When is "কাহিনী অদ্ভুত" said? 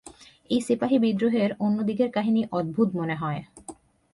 2.11-2.89